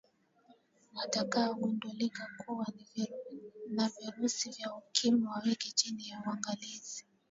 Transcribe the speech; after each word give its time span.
watakao 0.95 1.53
gundulika 1.53 2.27
kuwa 2.37 2.67
na 3.69 3.89
virusi 3.89 4.49
vya 4.49 4.75
ukimwi 4.75 5.27
waweke 5.27 5.71
chini 5.75 6.07
ya 6.09 6.23
uangalizi 6.27 7.05